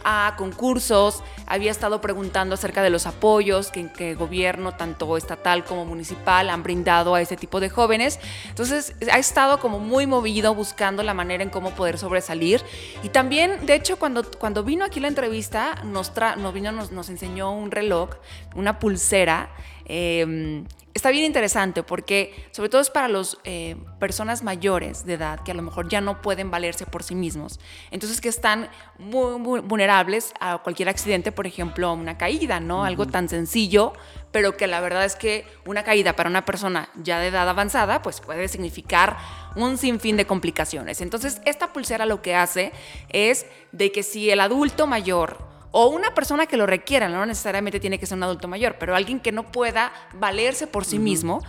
a 0.07 0.35
concursos, 0.37 1.23
había 1.47 1.71
estado 1.71 1.99
preguntando 1.99 2.53
acerca 2.53 2.83
de 2.83 2.91
los 2.91 3.07
apoyos 3.07 3.71
que, 3.71 3.91
que 3.91 4.13
gobierno, 4.13 4.73
tanto 4.73 5.17
estatal 5.17 5.65
como 5.65 5.83
municipal, 5.83 6.49
han 6.49 6.61
brindado 6.61 7.15
a 7.15 7.21
ese 7.21 7.37
tipo 7.37 7.59
de 7.59 7.69
jóvenes. 7.69 8.19
Entonces, 8.47 8.95
ha 9.11 9.17
estado 9.17 9.59
como 9.59 9.79
muy 9.79 10.05
movido 10.05 10.53
buscando 10.53 11.01
la 11.03 11.13
manera 11.15 11.43
en 11.43 11.49
cómo 11.49 11.71
poder 11.71 11.97
sobresalir. 11.97 12.61
Y 13.01 13.09
también, 13.09 13.65
de 13.65 13.75
hecho, 13.75 13.97
cuando, 13.97 14.23
cuando 14.37 14.63
vino 14.63 14.85
aquí 14.85 14.99
la 14.99 15.07
entrevista, 15.07 15.75
nos, 15.83 16.11
nos, 16.37 16.53
vino, 16.53 16.71
nos, 16.71 16.91
nos 16.91 17.09
enseñó 17.09 17.51
un 17.51 17.71
reloj, 17.71 18.11
una 18.55 18.77
pulsera 18.77 19.49
Em, 19.85 20.65
está 20.95 21.11
bien 21.11 21.25
interesante 21.25 21.83
porque 21.83 22.33
sobre 22.51 22.69
todo 22.69 22.81
es 22.81 22.89
para 22.89 23.07
las 23.07 23.37
eh, 23.43 23.75
personas 23.99 24.43
mayores 24.43 25.05
de 25.05 25.13
edad 25.13 25.41
que 25.41 25.51
a 25.51 25.53
lo 25.53 25.61
mejor 25.61 25.89
ya 25.89 26.01
no 26.01 26.21
pueden 26.21 26.49
valerse 26.49 26.85
por 26.85 27.03
sí 27.03 27.15
mismos. 27.15 27.59
Entonces 27.91 28.21
que 28.21 28.29
están 28.29 28.69
muy, 28.97 29.61
vulnerables 29.61 30.33
a 30.39 30.59
cualquier 30.59 30.89
accidente, 30.89 31.31
por 31.31 31.47
ejemplo, 31.47 31.91
una 31.93 32.17
caída, 32.17 32.59
¿no? 32.59 32.85
Algo 32.85 33.05
tan 33.05 33.29
sencillo, 33.29 33.93
pero 34.31 34.57
que 34.57 34.67
la 34.67 34.79
verdad 34.79 35.05
es 35.05 35.15
que 35.15 35.45
una 35.65 35.83
caída 35.83 36.15
para 36.15 36.29
una 36.29 36.45
persona 36.45 36.89
ya 36.95 37.19
de 37.19 37.27
edad 37.27 37.47
avanzada 37.47 38.01
pues 38.01 38.21
puede 38.21 38.47
significar 38.47 39.17
un 39.55 39.77
sinfín 39.77 40.17
de 40.17 40.25
complicaciones. 40.25 41.01
Entonces 41.01 41.41
esta 41.45 41.73
pulsera 41.73 42.05
lo 42.05 42.21
que 42.21 42.35
hace 42.35 42.71
es 43.09 43.45
de 43.73 43.91
que 43.91 44.01
si 44.01 44.29
el 44.29 44.39
adulto 44.39 44.87
mayor 44.87 45.54
o 45.77 45.87
una 45.87 46.15
persona 46.15 46.45
que 46.45 46.55
lo 46.55 46.65
requiera, 46.65 47.09
no 47.09 47.25
necesariamente 47.25 47.81
tiene 47.81 47.99
que 47.99 48.05
ser 48.05 48.17
un 48.17 48.23
adulto 48.23 48.47
mayor, 48.47 48.77
pero 48.79 48.95
alguien 48.95 49.19
que 49.19 49.33
no 49.33 49.51
pueda 49.51 49.91
valerse 50.13 50.67
por 50.67 50.85
sí 50.85 50.99
mismo, 50.99 51.41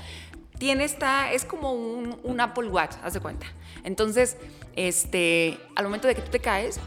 tiene 0.59 0.83
esta, 0.83 1.31
es 1.31 1.45
como 1.45 1.73
un, 1.73 2.41
Apple 2.41 2.67
Watch, 2.67 2.97
haz 3.05 3.15
de 3.15 3.21
cuenta. 3.21 3.47
Entonces, 3.85 4.37
este, 4.75 5.61
al 5.77 5.85
momento 5.85 6.09
de 6.09 6.17
que 6.17 6.23
tú 6.23 6.31
te 6.33 6.41
caes, 6.41 6.81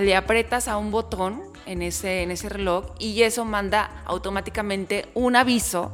le 0.00 0.16
apretas 0.16 0.66
a 0.66 0.78
un 0.78 0.90
botón 0.90 1.40
en 1.64 1.82
ese, 1.82 2.22
en 2.22 2.32
ese 2.32 2.48
reloj 2.48 2.86
y 2.98 3.22
eso 3.22 3.44
manda 3.44 4.02
automáticamente 4.04 5.06
un 5.14 5.36
aviso 5.36 5.92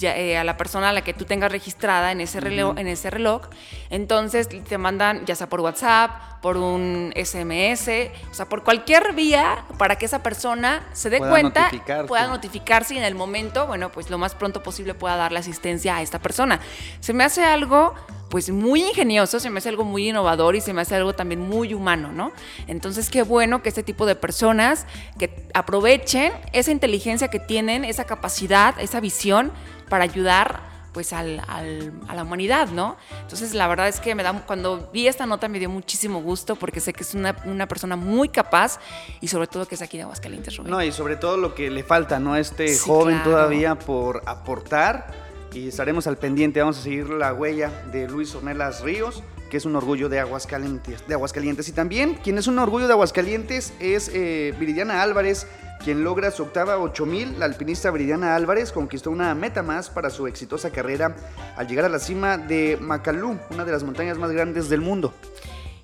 eh, 0.00 0.38
a 0.38 0.44
la 0.44 0.56
persona 0.56 0.90
a 0.90 0.92
la 0.92 1.02
que 1.02 1.14
tú 1.14 1.24
tengas 1.24 1.50
registrada 1.50 2.12
en 2.12 2.20
ese, 2.20 2.40
reloj, 2.40 2.78
en 2.78 2.86
ese 2.86 3.10
reloj. 3.10 3.42
Entonces 3.90 4.48
te 4.48 4.78
mandan 4.78 5.24
ya 5.26 5.34
sea 5.34 5.48
por 5.48 5.60
WhatsApp, 5.60 6.40
por 6.40 6.56
un 6.56 7.12
SMS, 7.16 7.88
o 8.30 8.34
sea, 8.34 8.46
por 8.48 8.64
cualquier 8.64 9.12
vía 9.12 9.64
para 9.78 9.96
que 9.96 10.06
esa 10.06 10.22
persona 10.22 10.86
se 10.92 11.10
dé 11.10 11.18
cuenta, 11.18 11.70
pueda 12.06 12.28
notificarse 12.28 12.94
y 12.94 12.98
en 12.98 13.04
el 13.04 13.14
momento, 13.14 13.66
bueno, 13.66 13.90
pues 13.92 14.10
lo 14.10 14.18
más 14.18 14.34
pronto 14.34 14.62
posible 14.62 14.94
pueda 14.94 15.16
darle 15.16 15.38
asistencia 15.38 15.96
a 15.96 16.02
esta 16.02 16.18
persona. 16.18 16.60
Se 17.00 17.12
me 17.12 17.24
hace 17.24 17.44
algo 17.44 17.94
pues 18.30 18.48
muy 18.48 18.84
ingenioso, 18.84 19.40
se 19.40 19.50
me 19.50 19.58
hace 19.58 19.68
algo 19.68 19.84
muy 19.84 20.08
innovador 20.08 20.54
y 20.54 20.60
se 20.60 20.72
me 20.72 20.80
hace 20.80 20.94
algo 20.94 21.12
también 21.12 21.40
muy 21.40 21.74
humano, 21.74 22.12
¿no? 22.12 22.32
Entonces, 22.68 23.10
qué 23.10 23.22
bueno 23.22 23.62
que 23.62 23.68
este 23.68 23.82
tipo 23.82 24.06
de 24.06 24.14
personas 24.14 24.86
que 25.18 25.48
aprovechen 25.52 26.32
esa 26.52 26.70
inteligencia 26.70 27.28
que 27.28 27.40
tienen, 27.40 27.84
esa 27.84 28.04
capacidad, 28.04 28.78
esa 28.80 29.00
visión 29.00 29.52
para 29.88 30.04
ayudar 30.04 30.70
pues 30.92 31.12
al, 31.12 31.40
a 31.48 32.14
la 32.14 32.22
humanidad, 32.22 32.68
¿no? 32.70 32.96
Entonces 33.22 33.54
la 33.54 33.68
verdad 33.68 33.86
es 33.88 34.00
que 34.00 34.14
me 34.14 34.22
da, 34.22 34.44
cuando 34.44 34.90
vi 34.92 35.06
esta 35.06 35.24
nota 35.24 35.46
me 35.48 35.58
dio 35.58 35.70
muchísimo 35.70 36.20
gusto 36.20 36.56
porque 36.56 36.80
sé 36.80 36.92
que 36.92 37.04
es 37.04 37.14
una, 37.14 37.36
una 37.44 37.68
persona 37.68 37.94
muy 37.94 38.28
capaz 38.28 38.80
y 39.20 39.28
sobre 39.28 39.46
todo 39.46 39.66
que 39.66 39.76
es 39.76 39.82
aquí 39.82 39.98
de 39.98 40.02
Aguascalientes, 40.04 40.56
Rubén. 40.56 40.72
No, 40.72 40.82
y 40.82 40.90
sobre 40.90 41.16
todo 41.16 41.36
lo 41.36 41.54
que 41.54 41.70
le 41.70 41.84
falta, 41.84 42.18
¿no? 42.18 42.34
Este 42.36 42.76
joven 42.76 43.22
todavía 43.22 43.76
por 43.76 44.22
aportar 44.26 45.29
y 45.52 45.68
estaremos 45.68 46.06
al 46.06 46.16
pendiente. 46.16 46.60
Vamos 46.60 46.78
a 46.78 46.82
seguir 46.82 47.10
la 47.10 47.32
huella 47.32 47.70
de 47.92 48.08
Luis 48.08 48.34
Ornelas 48.34 48.82
Ríos, 48.82 49.22
que 49.50 49.56
es 49.56 49.64
un 49.64 49.76
orgullo 49.76 50.08
de 50.08 50.20
Aguascalientes. 50.20 51.06
De 51.06 51.14
Aguascalientes. 51.14 51.68
Y 51.68 51.72
también, 51.72 52.14
quien 52.14 52.38
es 52.38 52.46
un 52.46 52.58
orgullo 52.58 52.86
de 52.86 52.92
Aguascalientes 52.92 53.72
es 53.80 54.10
eh, 54.14 54.54
Viridiana 54.58 55.02
Álvarez, 55.02 55.46
quien 55.82 56.04
logra 56.04 56.30
su 56.30 56.44
octava 56.44 56.78
8000. 56.78 57.38
La 57.38 57.46
alpinista 57.46 57.90
Viridiana 57.90 58.36
Álvarez 58.36 58.72
conquistó 58.72 59.10
una 59.10 59.34
meta 59.34 59.62
más 59.62 59.90
para 59.90 60.10
su 60.10 60.26
exitosa 60.26 60.70
carrera 60.70 61.16
al 61.56 61.66
llegar 61.66 61.84
a 61.84 61.88
la 61.88 61.98
cima 61.98 62.38
de 62.38 62.78
Macalú, 62.80 63.38
una 63.50 63.64
de 63.64 63.72
las 63.72 63.82
montañas 63.82 64.18
más 64.18 64.30
grandes 64.30 64.68
del 64.68 64.80
mundo. 64.80 65.14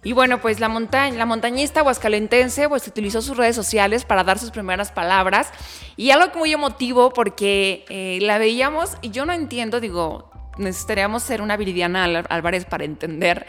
Y 0.06 0.12
bueno, 0.12 0.40
pues 0.40 0.60
la, 0.60 0.68
montaña, 0.68 1.18
la 1.18 1.26
montañista 1.26 1.82
huascalentense 1.82 2.68
pues 2.68 2.86
utilizó 2.86 3.20
sus 3.22 3.36
redes 3.36 3.56
sociales 3.56 4.04
para 4.04 4.22
dar 4.22 4.38
sus 4.38 4.52
primeras 4.52 4.92
palabras 4.92 5.50
y 5.96 6.12
algo 6.12 6.38
muy 6.38 6.52
emotivo 6.52 7.10
porque 7.10 7.84
eh, 7.88 8.20
la 8.22 8.38
veíamos 8.38 8.98
y 9.02 9.10
yo 9.10 9.26
no 9.26 9.32
entiendo, 9.32 9.80
digo, 9.80 10.30
necesitaríamos 10.58 11.25
ser 11.25 11.42
una 11.42 11.56
Viridiana 11.56 12.04
Álvarez 12.04 12.66
para 12.66 12.84
entender 12.84 13.48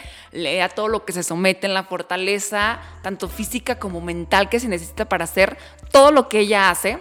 a 0.64 0.70
todo 0.70 0.88
lo 0.88 1.06
que 1.06 1.14
se 1.14 1.22
somete 1.22 1.68
en 1.68 1.76
la 1.76 1.84
fortaleza, 1.84 2.80
tanto 3.04 3.28
física 3.28 3.78
como 3.78 4.02
mental 4.02 4.50
que 4.50 4.60
se 4.60 4.68
necesita 4.68 5.08
para 5.08 5.26
hacer 5.26 5.60
todo 5.92 6.12
lo 6.12 6.28
que 6.28 6.40
ella 6.40 6.72
hace. 6.72 6.98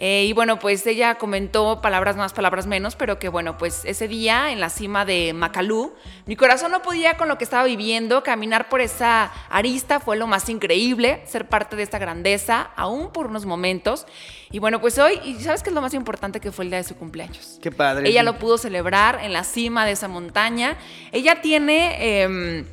Eh, 0.00 0.26
y 0.28 0.32
bueno, 0.32 0.60
pues 0.60 0.86
ella 0.86 1.16
comentó 1.16 1.80
palabras 1.82 2.16
más, 2.16 2.32
palabras 2.32 2.68
menos, 2.68 2.94
pero 2.94 3.18
que 3.18 3.28
bueno, 3.28 3.58
pues 3.58 3.84
ese 3.84 4.06
día 4.06 4.52
en 4.52 4.60
la 4.60 4.70
cima 4.70 5.04
de 5.04 5.32
Macalú, 5.32 5.92
mi 6.24 6.36
corazón 6.36 6.70
no 6.70 6.82
podía 6.82 7.16
con 7.16 7.26
lo 7.26 7.36
que 7.36 7.42
estaba 7.42 7.64
viviendo, 7.64 8.22
caminar 8.22 8.68
por 8.68 8.80
esa 8.80 9.32
arista 9.50 9.98
fue 9.98 10.16
lo 10.16 10.28
más 10.28 10.48
increíble, 10.48 11.20
ser 11.26 11.48
parte 11.48 11.74
de 11.74 11.82
esta 11.82 11.98
grandeza, 11.98 12.70
aún 12.76 13.10
por 13.12 13.26
unos 13.26 13.44
momentos. 13.44 14.06
Y 14.52 14.60
bueno, 14.60 14.80
pues 14.80 14.98
hoy, 14.98 15.18
¿y 15.24 15.34
sabes 15.40 15.64
qué 15.64 15.70
es 15.70 15.74
lo 15.74 15.82
más 15.82 15.94
importante 15.94 16.38
que 16.38 16.52
fue 16.52 16.64
el 16.64 16.70
día 16.70 16.78
de 16.78 16.84
su 16.84 16.94
cumpleaños? 16.94 17.58
Qué 17.60 17.72
padre. 17.72 18.08
Ella 18.08 18.22
lo 18.22 18.38
pudo 18.38 18.56
celebrar 18.56 19.18
en 19.24 19.32
la 19.32 19.42
cima 19.42 19.84
de 19.84 19.92
esa 19.92 20.06
montaña. 20.06 20.76
Ella 21.10 21.40
tiene, 21.42 22.22
em, 22.22 22.66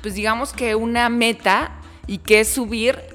pues 0.00 0.14
digamos 0.14 0.54
que 0.54 0.74
una 0.74 1.10
meta 1.10 1.72
y 2.06 2.18
que 2.18 2.40
es 2.40 2.48
subir 2.48 3.09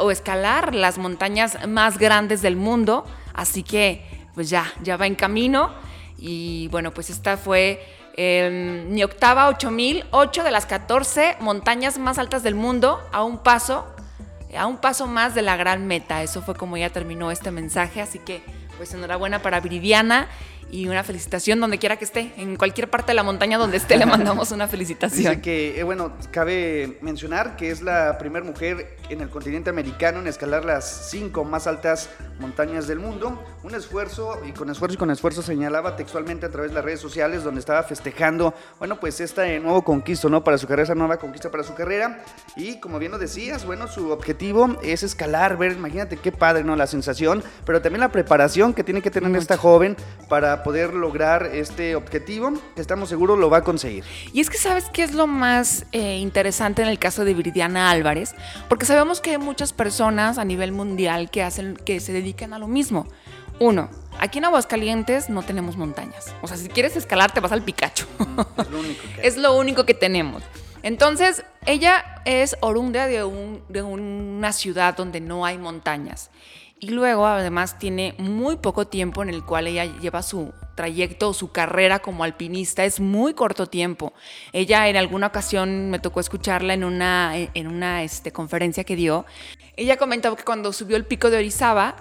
o 0.00 0.10
escalar 0.10 0.74
las 0.74 0.98
montañas 0.98 1.66
más 1.68 1.98
grandes 1.98 2.42
del 2.42 2.56
mundo. 2.56 3.04
Así 3.34 3.62
que, 3.62 4.04
pues 4.34 4.50
ya, 4.50 4.66
ya 4.82 4.96
va 4.96 5.06
en 5.06 5.14
camino. 5.14 5.72
Y 6.18 6.68
bueno, 6.68 6.92
pues 6.92 7.10
esta 7.10 7.36
fue 7.36 7.84
em, 8.16 8.88
mi 8.90 9.02
octava 9.02 9.48
8000, 9.48 10.04
8 10.10 10.44
de 10.44 10.50
las 10.50 10.66
14 10.66 11.36
montañas 11.40 11.98
más 11.98 12.18
altas 12.18 12.42
del 12.42 12.54
mundo, 12.54 13.00
a 13.12 13.24
un 13.24 13.38
paso, 13.38 13.86
a 14.56 14.66
un 14.66 14.76
paso 14.76 15.06
más 15.06 15.34
de 15.34 15.42
la 15.42 15.56
gran 15.56 15.86
meta. 15.86 16.22
Eso 16.22 16.42
fue 16.42 16.54
como 16.54 16.76
ya 16.76 16.90
terminó 16.90 17.30
este 17.30 17.50
mensaje. 17.50 18.00
Así 18.00 18.18
que, 18.18 18.42
pues 18.76 18.92
enhorabuena 18.94 19.40
para 19.40 19.60
Viridiana 19.60 20.28
y 20.70 20.88
una 20.88 21.02
felicitación 21.04 21.60
donde 21.60 21.78
quiera 21.78 21.96
que 21.96 22.04
esté, 22.04 22.32
en 22.36 22.56
cualquier 22.56 22.88
parte 22.88 23.08
de 23.08 23.14
la 23.14 23.22
montaña 23.22 23.58
donde 23.58 23.76
esté 23.76 23.96
le 23.96 24.06
mandamos 24.06 24.52
una 24.52 24.68
felicitación. 24.68 25.30
Dice 25.30 25.40
que, 25.40 25.78
eh, 25.78 25.82
bueno, 25.82 26.12
cabe 26.30 26.98
mencionar 27.00 27.56
que 27.56 27.70
es 27.70 27.82
la 27.82 28.18
primera 28.18 28.44
mujer 28.44 28.96
en 29.08 29.20
el 29.20 29.28
continente 29.28 29.70
americano 29.70 30.20
en 30.20 30.26
escalar 30.26 30.64
las 30.64 31.10
cinco 31.10 31.44
más 31.44 31.66
altas 31.66 32.10
montañas 32.38 32.86
del 32.86 32.98
mundo. 32.98 33.42
Un 33.62 33.74
esfuerzo, 33.74 34.40
y 34.46 34.52
con 34.52 34.70
esfuerzo 34.70 34.94
y 34.94 34.96
con 34.96 35.10
esfuerzo 35.10 35.42
señalaba 35.42 35.96
textualmente 35.96 36.46
a 36.46 36.50
través 36.50 36.70
de 36.70 36.76
las 36.76 36.84
redes 36.84 37.00
sociales 37.00 37.44
donde 37.44 37.60
estaba 37.60 37.82
festejando, 37.82 38.54
bueno, 38.78 38.98
pues 38.98 39.20
este 39.20 39.58
nuevo 39.60 39.82
conquisto, 39.82 40.28
¿no? 40.28 40.44
Para 40.44 40.58
su 40.58 40.66
carrera, 40.66 40.84
esa 40.84 40.94
nueva 40.94 41.18
conquista 41.18 41.50
para 41.50 41.64
su 41.64 41.74
carrera. 41.74 42.24
Y 42.56 42.80
como 42.80 42.98
bien 42.98 43.12
lo 43.12 43.18
decías, 43.18 43.64
bueno, 43.66 43.88
su 43.88 44.10
objetivo 44.10 44.78
es 44.82 45.02
escalar, 45.02 45.56
ver, 45.56 45.72
imagínate 45.72 46.16
qué 46.16 46.32
padre, 46.32 46.64
¿no? 46.64 46.76
La 46.76 46.86
sensación, 46.86 47.42
pero 47.64 47.82
también 47.82 48.00
la 48.00 48.12
preparación 48.12 48.72
que 48.72 48.84
tiene 48.84 49.02
que 49.02 49.10
tener 49.10 49.34
esta 49.36 49.56
joven 49.56 49.96
para 50.28 50.59
poder 50.62 50.94
lograr 50.94 51.50
este 51.52 51.96
objetivo, 51.96 52.52
que 52.74 52.80
estamos 52.80 53.08
seguros 53.08 53.38
lo 53.38 53.50
va 53.50 53.58
a 53.58 53.64
conseguir. 53.64 54.04
Y 54.32 54.40
es 54.40 54.50
que 54.50 54.58
sabes 54.58 54.86
qué 54.92 55.02
es 55.02 55.14
lo 55.14 55.26
más 55.26 55.86
eh, 55.92 56.18
interesante 56.18 56.82
en 56.82 56.88
el 56.88 56.98
caso 56.98 57.24
de 57.24 57.34
Viridiana 57.34 57.90
Álvarez, 57.90 58.34
porque 58.68 58.86
sabemos 58.86 59.20
que 59.20 59.30
hay 59.30 59.38
muchas 59.38 59.72
personas 59.72 60.38
a 60.38 60.44
nivel 60.44 60.72
mundial 60.72 61.30
que 61.30 61.42
hacen, 61.42 61.76
que 61.76 62.00
se 62.00 62.12
dedican 62.12 62.52
a 62.52 62.58
lo 62.58 62.68
mismo. 62.68 63.06
Uno, 63.58 63.90
aquí 64.18 64.38
en 64.38 64.46
Aguascalientes 64.46 65.28
no 65.28 65.42
tenemos 65.42 65.76
montañas. 65.76 66.34
O 66.40 66.48
sea, 66.48 66.56
si 66.56 66.68
quieres 66.68 66.96
escalar, 66.96 67.32
te 67.32 67.40
vas 67.40 67.52
al 67.52 67.62
Picacho. 67.62 68.06
Es 68.16 68.66
lo 68.70 68.78
único 68.80 69.02
que, 69.02 69.20
es 69.26 69.36
lo 69.36 69.56
único 69.56 69.84
que 69.84 69.94
tenemos. 69.94 70.42
Entonces, 70.82 71.44
ella 71.66 72.22
es 72.24 72.56
orunda 72.60 73.06
de, 73.06 73.22
un, 73.24 73.62
de 73.68 73.82
una 73.82 74.52
ciudad 74.52 74.96
donde 74.96 75.20
no 75.20 75.44
hay 75.44 75.58
montañas. 75.58 76.30
Y 76.82 76.88
luego 76.88 77.26
además 77.26 77.78
tiene 77.78 78.14
muy 78.16 78.56
poco 78.56 78.86
tiempo 78.86 79.22
en 79.22 79.28
el 79.28 79.44
cual 79.44 79.66
ella 79.66 79.84
lleva 80.00 80.22
su 80.22 80.54
trayecto 80.74 81.28
o 81.28 81.34
su 81.34 81.52
carrera 81.52 81.98
como 81.98 82.24
alpinista, 82.24 82.86
es 82.86 83.00
muy 83.00 83.34
corto 83.34 83.66
tiempo. 83.66 84.14
Ella 84.54 84.88
en 84.88 84.96
alguna 84.96 85.26
ocasión 85.26 85.90
me 85.90 85.98
tocó 85.98 86.20
escucharla 86.20 86.72
en 86.72 86.84
una, 86.84 87.36
en 87.36 87.66
una 87.66 88.02
este, 88.02 88.32
conferencia 88.32 88.84
que 88.84 88.96
dio. 88.96 89.26
Ella 89.76 89.98
comentaba 89.98 90.36
que 90.36 90.42
cuando 90.42 90.72
subió 90.72 90.96
el 90.96 91.04
pico 91.04 91.28
de 91.28 91.36
Orizaba, 91.36 91.96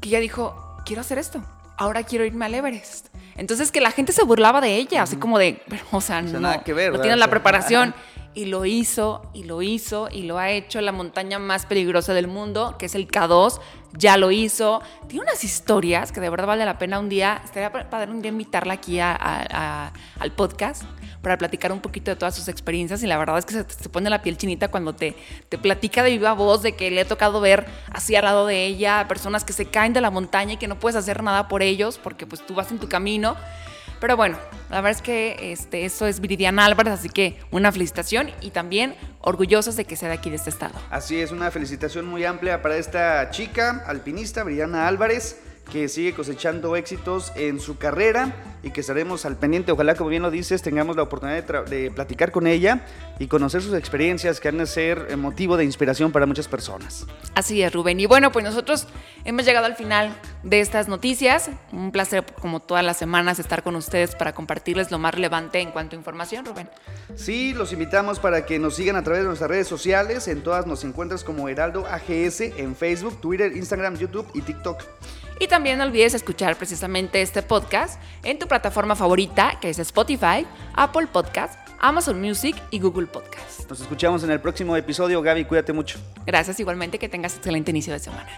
que 0.00 0.08
ella 0.08 0.20
dijo, 0.20 0.78
quiero 0.86 1.02
hacer 1.02 1.18
esto, 1.18 1.44
ahora 1.76 2.04
quiero 2.04 2.24
irme 2.24 2.46
al 2.46 2.54
Everest. 2.54 3.08
Entonces 3.36 3.70
que 3.70 3.82
la 3.82 3.90
gente 3.90 4.12
se 4.12 4.24
burlaba 4.24 4.62
de 4.62 4.76
ella, 4.76 5.02
así 5.02 5.16
como 5.16 5.38
de, 5.38 5.60
o 5.90 6.00
sea, 6.00 6.22
no, 6.22 6.40
nada 6.40 6.64
que 6.64 6.72
ver, 6.72 6.92
no 6.92 7.00
tienen 7.00 7.20
la 7.20 7.28
preparación. 7.28 7.94
Y 8.34 8.46
lo 8.46 8.64
hizo, 8.64 9.30
y 9.34 9.44
lo 9.44 9.60
hizo, 9.60 10.08
y 10.10 10.22
lo 10.22 10.38
ha 10.38 10.50
hecho 10.50 10.80
la 10.80 10.92
montaña 10.92 11.38
más 11.38 11.66
peligrosa 11.66 12.14
del 12.14 12.28
mundo, 12.28 12.76
que 12.78 12.86
es 12.86 12.94
el 12.94 13.06
K2. 13.06 13.60
Ya 13.94 14.16
lo 14.16 14.30
hizo. 14.30 14.82
Tiene 15.08 15.24
unas 15.24 15.44
historias 15.44 16.12
que 16.12 16.20
de 16.20 16.30
verdad 16.30 16.46
vale 16.46 16.64
la 16.64 16.78
pena 16.78 16.98
un 16.98 17.08
día, 17.08 17.40
estaría 17.44 17.70
para 17.72 18.10
un 18.10 18.22
día 18.22 18.30
invitarla 18.30 18.74
aquí 18.74 19.00
al 19.00 20.32
podcast 20.36 20.84
para 21.22 21.38
platicar 21.38 21.72
un 21.72 21.80
poquito 21.80 22.10
de 22.10 22.16
todas 22.16 22.34
sus 22.34 22.48
experiencias 22.48 23.02
y 23.02 23.06
la 23.06 23.16
verdad 23.16 23.38
es 23.38 23.46
que 23.46 23.54
se 23.54 23.64
te 23.64 23.88
pone 23.88 24.10
la 24.10 24.22
piel 24.22 24.36
chinita 24.36 24.68
cuando 24.68 24.92
te, 24.92 25.16
te 25.48 25.56
platica 25.56 26.02
de 26.02 26.10
viva 26.10 26.32
voz 26.32 26.62
de 26.62 26.74
que 26.74 26.90
le 26.90 27.02
ha 27.02 27.06
tocado 27.06 27.40
ver 27.40 27.64
así 27.92 28.16
al 28.16 28.24
lado 28.24 28.46
de 28.46 28.66
ella 28.66 29.06
personas 29.08 29.44
que 29.44 29.52
se 29.52 29.66
caen 29.66 29.92
de 29.92 30.00
la 30.00 30.10
montaña 30.10 30.54
y 30.54 30.56
que 30.56 30.66
no 30.66 30.78
puedes 30.78 30.96
hacer 30.96 31.22
nada 31.22 31.46
por 31.46 31.62
ellos 31.62 32.00
porque 32.02 32.26
pues 32.26 32.44
tú 32.44 32.54
vas 32.54 32.70
en 32.72 32.78
tu 32.78 32.88
camino. 32.88 33.36
Pero 34.02 34.16
bueno, 34.16 34.36
la 34.68 34.80
verdad 34.80 34.90
es 34.90 35.00
que 35.00 35.52
este, 35.52 35.84
eso 35.84 36.08
es 36.08 36.18
Viridiana 36.18 36.64
Álvarez, 36.64 36.94
así 36.94 37.08
que 37.08 37.38
una 37.52 37.70
felicitación 37.70 38.32
y 38.40 38.50
también 38.50 38.96
orgullosos 39.20 39.76
de 39.76 39.84
que 39.84 39.94
sea 39.94 40.08
de 40.08 40.14
aquí 40.14 40.28
de 40.28 40.34
este 40.34 40.50
estado. 40.50 40.74
Así 40.90 41.20
es, 41.20 41.30
una 41.30 41.52
felicitación 41.52 42.06
muy 42.06 42.24
amplia 42.24 42.62
para 42.62 42.76
esta 42.78 43.30
chica 43.30 43.84
alpinista, 43.86 44.42
Viridiana 44.42 44.88
Álvarez 44.88 45.38
que 45.70 45.88
sigue 45.88 46.14
cosechando 46.14 46.74
éxitos 46.74 47.30
en 47.36 47.60
su 47.60 47.78
carrera 47.78 48.34
y 48.62 48.70
que 48.70 48.80
estaremos 48.80 49.24
al 49.24 49.36
pendiente. 49.36 49.72
Ojalá, 49.72 49.94
como 49.94 50.10
bien 50.10 50.22
lo 50.22 50.30
dices, 50.30 50.62
tengamos 50.62 50.96
la 50.96 51.02
oportunidad 51.02 51.64
de, 51.66 51.90
platicar 51.90 52.30
con 52.30 52.46
ella 52.46 52.84
y 53.18 53.26
conocer 53.26 53.62
sus 53.62 53.74
experiencias 53.74 54.40
que 54.40 54.48
han 54.48 54.58
de 54.58 54.66
ser 54.66 55.16
motivo 55.16 55.56
de 55.56 55.64
inspiración 55.64 56.12
para 56.12 56.26
muchas 56.26 56.48
personas. 56.48 57.06
Así 57.34 57.62
es, 57.62 57.72
Rubén. 57.72 57.98
Y 58.00 58.06
bueno, 58.06 58.32
pues 58.32 58.44
nosotros 58.44 58.86
hemos 59.24 59.44
llegado 59.44 59.66
al 59.66 59.76
final 59.76 60.14
de 60.42 60.60
estas 60.60 60.88
noticias. 60.88 61.50
Un 61.72 61.92
placer, 61.92 62.24
como 62.40 62.60
todas 62.60 62.84
las 62.84 62.96
semanas, 62.96 63.38
estar 63.38 63.62
con 63.62 63.76
ustedes 63.76 64.14
para 64.14 64.34
compartirles 64.34 64.90
lo 64.90 64.98
más 64.98 65.14
relevante 65.14 65.60
en 65.60 65.70
cuanto 65.70 65.96
a 65.96 65.98
información, 65.98 66.44
Rubén. 66.44 66.68
Sí, 67.14 67.52
los 67.52 67.72
invitamos 67.72 68.18
para 68.18 68.46
que 68.46 68.58
nos 68.58 68.76
sigan 68.76 68.96
a 68.96 69.02
través 69.02 69.22
de 69.22 69.26
nuestras 69.26 69.50
redes 69.50 69.68
sociales. 69.68 70.28
En 70.28 70.42
todas 70.42 70.66
nos 70.66 70.84
encuentras 70.84 71.24
como 71.24 71.48
Heraldo 71.48 71.86
AGS 71.86 72.40
en 72.40 72.76
Facebook, 72.76 73.20
Twitter, 73.20 73.56
Instagram, 73.56 73.96
YouTube 73.96 74.28
y 74.34 74.42
TikTok. 74.42 74.82
Y 75.42 75.48
también 75.48 75.76
no 75.78 75.84
olvides 75.84 76.14
escuchar 76.14 76.56
precisamente 76.56 77.20
este 77.20 77.42
podcast 77.42 78.00
en 78.22 78.38
tu 78.38 78.46
plataforma 78.52 78.94
favorita, 78.94 79.58
que 79.62 79.70
es 79.70 79.78
Spotify, 79.78 80.46
Apple 80.74 81.06
Podcast, 81.06 81.58
Amazon 81.80 82.20
Music 82.20 82.54
y 82.70 82.80
Google 82.80 83.06
Podcast. 83.06 83.66
Nos 83.70 83.80
escuchamos 83.80 84.22
en 84.24 84.30
el 84.30 84.40
próximo 84.40 84.76
episodio. 84.76 85.22
Gaby, 85.22 85.46
cuídate 85.46 85.72
mucho. 85.72 85.98
Gracias 86.26 86.60
igualmente, 86.60 86.98
que 86.98 87.08
tengas 87.08 87.34
excelente 87.34 87.70
inicio 87.70 87.94
de 87.94 88.00
semana. 88.00 88.28